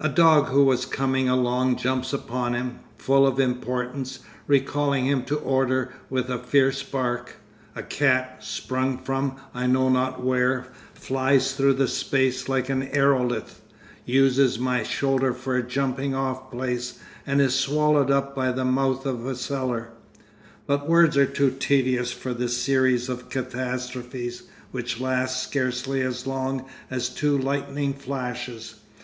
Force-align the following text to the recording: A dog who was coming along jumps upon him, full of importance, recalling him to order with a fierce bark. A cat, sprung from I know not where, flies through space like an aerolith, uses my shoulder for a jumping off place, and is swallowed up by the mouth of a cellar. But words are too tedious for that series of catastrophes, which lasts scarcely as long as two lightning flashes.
A 0.00 0.08
dog 0.08 0.46
who 0.46 0.64
was 0.64 0.84
coming 0.84 1.28
along 1.28 1.76
jumps 1.76 2.12
upon 2.12 2.54
him, 2.54 2.80
full 2.98 3.24
of 3.24 3.38
importance, 3.38 4.18
recalling 4.48 5.04
him 5.06 5.22
to 5.26 5.38
order 5.38 5.92
with 6.08 6.28
a 6.28 6.38
fierce 6.42 6.82
bark. 6.82 7.36
A 7.76 7.82
cat, 7.84 8.38
sprung 8.40 8.98
from 8.98 9.36
I 9.54 9.68
know 9.68 9.88
not 9.88 10.24
where, 10.24 10.66
flies 10.92 11.52
through 11.52 11.86
space 11.86 12.48
like 12.48 12.68
an 12.68 12.88
aerolith, 12.92 13.60
uses 14.04 14.58
my 14.58 14.82
shoulder 14.82 15.32
for 15.32 15.54
a 15.56 15.62
jumping 15.62 16.16
off 16.16 16.50
place, 16.50 16.98
and 17.24 17.40
is 17.40 17.54
swallowed 17.54 18.10
up 18.10 18.34
by 18.34 18.50
the 18.50 18.64
mouth 18.64 19.06
of 19.06 19.24
a 19.24 19.36
cellar. 19.36 19.90
But 20.66 20.88
words 20.88 21.16
are 21.16 21.26
too 21.26 21.52
tedious 21.52 22.10
for 22.10 22.34
that 22.34 22.48
series 22.48 23.08
of 23.08 23.28
catastrophes, 23.30 24.42
which 24.72 24.98
lasts 24.98 25.40
scarcely 25.44 26.00
as 26.00 26.26
long 26.26 26.64
as 26.90 27.08
two 27.08 27.38
lightning 27.38 27.94
flashes. 27.94 28.74